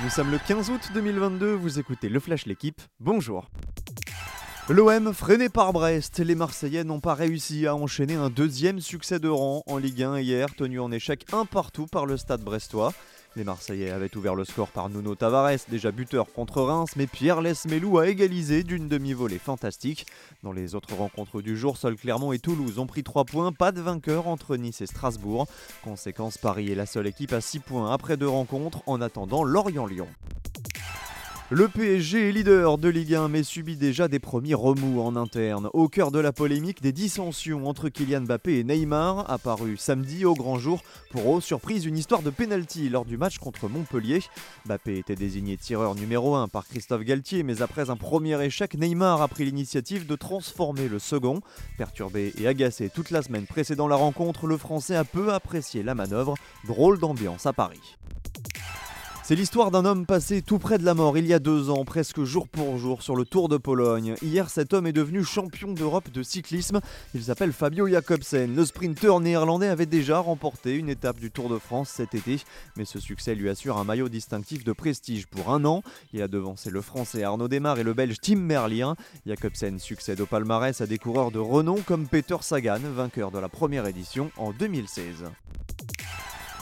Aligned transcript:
Nous 0.00 0.10
sommes 0.10 0.30
le 0.30 0.38
15 0.38 0.70
août 0.70 0.90
2022, 0.94 1.54
vous 1.54 1.80
écoutez 1.80 2.08
Le 2.08 2.20
Flash 2.20 2.46
L'équipe, 2.46 2.80
bonjour. 3.00 3.50
L'OM 4.68 5.12
freiné 5.12 5.48
par 5.48 5.72
Brest, 5.72 6.20
les 6.20 6.36
Marseillais 6.36 6.84
n'ont 6.84 7.00
pas 7.00 7.14
réussi 7.14 7.66
à 7.66 7.74
enchaîner 7.74 8.14
un 8.14 8.30
deuxième 8.30 8.78
succès 8.78 9.18
de 9.18 9.28
rang 9.28 9.64
en 9.66 9.76
Ligue 9.76 10.04
1 10.04 10.20
hier, 10.20 10.54
tenu 10.54 10.78
en 10.78 10.92
échec 10.92 11.26
un 11.32 11.46
partout 11.46 11.86
par 11.86 12.06
le 12.06 12.16
stade 12.16 12.42
brestois. 12.42 12.92
Les 13.38 13.44
Marseillais 13.44 13.92
avaient 13.92 14.16
ouvert 14.16 14.34
le 14.34 14.44
score 14.44 14.66
par 14.66 14.88
Nuno 14.88 15.14
Tavares, 15.14 15.60
déjà 15.68 15.92
buteur 15.92 16.26
contre 16.32 16.60
Reims, 16.60 16.94
mais 16.96 17.06
Pierre 17.06 17.40
Lesmelou 17.40 17.98
a 17.98 18.08
égalisé 18.08 18.64
d'une 18.64 18.88
demi-volée 18.88 19.38
fantastique. 19.38 20.06
Dans 20.42 20.50
les 20.50 20.74
autres 20.74 20.92
rencontres 20.96 21.40
du 21.40 21.56
jour, 21.56 21.76
seuls 21.76 21.94
Clermont 21.94 22.32
et 22.32 22.40
Toulouse 22.40 22.80
ont 22.80 22.88
pris 22.88 23.04
3 23.04 23.24
points, 23.24 23.52
pas 23.52 23.70
de 23.70 23.80
vainqueur 23.80 24.26
entre 24.26 24.56
Nice 24.56 24.80
et 24.80 24.86
Strasbourg. 24.86 25.46
Conséquence, 25.84 26.36
Paris 26.36 26.72
est 26.72 26.74
la 26.74 26.84
seule 26.84 27.06
équipe 27.06 27.32
à 27.32 27.40
6 27.40 27.60
points 27.60 27.92
après 27.92 28.16
deux 28.16 28.28
rencontres 28.28 28.82
en 28.86 29.00
attendant 29.00 29.44
Lorient-Lyon. 29.44 30.08
Le 31.50 31.66
PSG 31.66 32.28
est 32.28 32.32
leader 32.32 32.76
de 32.76 32.90
Ligue 32.90 33.14
1 33.14 33.28
mais 33.28 33.42
subit 33.42 33.76
déjà 33.76 34.06
des 34.06 34.18
premiers 34.18 34.52
remous 34.52 35.00
en 35.00 35.16
interne. 35.16 35.70
Au 35.72 35.88
cœur 35.88 36.10
de 36.10 36.18
la 36.18 36.30
polémique, 36.30 36.82
des 36.82 36.92
dissensions 36.92 37.66
entre 37.66 37.88
Kylian 37.88 38.20
Mbappé 38.20 38.58
et 38.58 38.64
Neymar, 38.64 39.30
apparu 39.30 39.78
samedi 39.78 40.26
au 40.26 40.34
grand 40.34 40.58
jour 40.58 40.82
pour 41.10 41.38
eux, 41.38 41.40
surprise, 41.40 41.86
une 41.86 41.96
histoire 41.96 42.20
de 42.20 42.28
pénalty 42.28 42.90
lors 42.90 43.06
du 43.06 43.16
match 43.16 43.38
contre 43.38 43.66
Montpellier. 43.70 44.20
Mbappé 44.66 44.98
était 44.98 45.16
désigné 45.16 45.56
tireur 45.56 45.94
numéro 45.94 46.34
1 46.34 46.48
par 46.48 46.68
Christophe 46.68 47.04
Galtier, 47.04 47.42
mais 47.42 47.62
après 47.62 47.88
un 47.88 47.96
premier 47.96 48.38
échec, 48.44 48.74
Neymar 48.74 49.22
a 49.22 49.28
pris 49.28 49.46
l'initiative 49.46 50.06
de 50.06 50.16
transformer 50.16 50.86
le 50.86 50.98
second. 50.98 51.40
Perturbé 51.78 52.34
et 52.36 52.46
agacé 52.46 52.90
toute 52.90 53.10
la 53.10 53.22
semaine 53.22 53.46
précédant 53.46 53.88
la 53.88 53.96
rencontre, 53.96 54.46
le 54.46 54.58
Français 54.58 54.96
a 54.96 55.04
peu 55.04 55.32
apprécié 55.32 55.82
la 55.82 55.94
manœuvre. 55.94 56.34
Drôle 56.66 56.98
d'ambiance 56.98 57.46
à 57.46 57.54
Paris. 57.54 57.96
C'est 59.28 59.36
l'histoire 59.36 59.70
d'un 59.70 59.84
homme 59.84 60.06
passé 60.06 60.40
tout 60.40 60.58
près 60.58 60.78
de 60.78 60.86
la 60.86 60.94
mort 60.94 61.18
il 61.18 61.26
y 61.26 61.34
a 61.34 61.38
deux 61.38 61.68
ans, 61.68 61.84
presque 61.84 62.22
jour 62.22 62.48
pour 62.48 62.78
jour, 62.78 63.02
sur 63.02 63.14
le 63.14 63.26
Tour 63.26 63.50
de 63.50 63.58
Pologne. 63.58 64.14
Hier, 64.22 64.48
cet 64.48 64.72
homme 64.72 64.86
est 64.86 64.94
devenu 64.94 65.22
champion 65.22 65.74
d'Europe 65.74 66.10
de 66.10 66.22
cyclisme. 66.22 66.80
Il 67.14 67.22
s'appelle 67.22 67.52
Fabio 67.52 67.86
Jacobsen. 67.86 68.56
Le 68.56 68.64
sprinter 68.64 69.20
néerlandais 69.20 69.68
avait 69.68 69.84
déjà 69.84 70.18
remporté 70.18 70.76
une 70.76 70.88
étape 70.88 71.20
du 71.20 71.30
Tour 71.30 71.50
de 71.50 71.58
France 71.58 71.90
cet 71.90 72.14
été, 72.14 72.38
mais 72.78 72.86
ce 72.86 73.00
succès 73.00 73.34
lui 73.34 73.50
assure 73.50 73.76
un 73.76 73.84
maillot 73.84 74.08
distinctif 74.08 74.64
de 74.64 74.72
prestige 74.72 75.26
pour 75.26 75.52
un 75.52 75.66
an. 75.66 75.82
Il 76.14 76.22
a 76.22 76.28
devancé 76.28 76.70
le 76.70 76.80
français 76.80 77.22
Arnaud 77.22 77.48
Desmar 77.48 77.78
et 77.78 77.84
le 77.84 77.92
belge 77.92 78.16
Tim 78.22 78.36
Merlier. 78.36 78.92
Jacobsen 79.26 79.78
succède 79.78 80.22
au 80.22 80.26
palmarès 80.26 80.80
à 80.80 80.86
des 80.86 80.96
coureurs 80.96 81.32
de 81.32 81.38
renom 81.38 81.76
comme 81.82 82.08
Peter 82.08 82.38
Sagan, 82.40 82.80
vainqueur 82.94 83.30
de 83.30 83.38
la 83.38 83.50
première 83.50 83.86
édition 83.86 84.30
en 84.38 84.52
2016. 84.52 85.26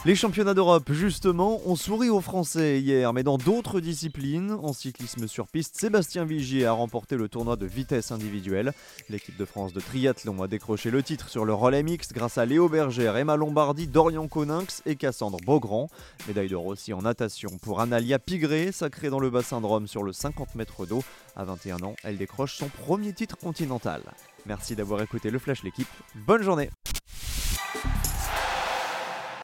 Les 0.05 0.15
championnats 0.15 0.53
d'Europe, 0.53 0.91
justement, 0.93 1.59
ont 1.65 1.75
souri 1.75 2.09
aux 2.09 2.21
Français 2.21 2.79
hier, 2.79 3.11
mais 3.13 3.23
dans 3.23 3.37
d'autres 3.37 3.81
disciplines, 3.81 4.51
en 4.51 4.71
cyclisme 4.71 5.27
sur 5.27 5.47
piste, 5.47 5.75
Sébastien 5.75 6.23
Vigier 6.23 6.65
a 6.65 6.71
remporté 6.71 7.17
le 7.17 7.27
tournoi 7.27 7.57
de 7.57 7.65
vitesse 7.65 8.11
individuelle. 8.11 8.73
L'équipe 9.09 9.35
de 9.35 9.43
France 9.43 9.73
de 9.73 9.81
triathlon 9.81 10.41
a 10.41 10.47
décroché 10.47 10.91
le 10.91 11.03
titre 11.03 11.29
sur 11.29 11.43
le 11.43 11.53
relais 11.53 11.83
mixte 11.83 12.13
grâce 12.13 12.37
à 12.37 12.45
Léo 12.45 12.69
Bergère, 12.69 13.17
Emma 13.17 13.35
Lombardi, 13.35 13.87
Dorian 13.87 14.27
Coninx 14.27 14.81
et 14.85 14.95
Cassandre 14.95 15.39
Beaugrand. 15.45 15.89
Médaille 16.27 16.49
d'or 16.49 16.67
aussi 16.67 16.93
en 16.93 17.01
natation 17.01 17.57
pour 17.61 17.81
Analia 17.81 18.19
Pigré, 18.19 18.71
sacrée 18.71 19.09
dans 19.09 19.19
le 19.19 19.29
bassin 19.29 19.59
de 19.59 19.65
Rome 19.65 19.87
sur 19.87 20.03
le 20.03 20.13
50 20.13 20.55
mètres 20.55 20.85
d'eau. 20.85 21.03
À 21.35 21.43
21 21.43 21.81
ans, 21.81 21.95
elle 22.03 22.17
décroche 22.17 22.55
son 22.55 22.69
premier 22.69 23.11
titre 23.13 23.37
continental. 23.37 24.01
Merci 24.45 24.75
d'avoir 24.75 25.01
écouté 25.01 25.31
le 25.31 25.39
Flash 25.39 25.63
l'équipe. 25.63 25.89
Bonne 26.15 26.43
journée 26.43 26.69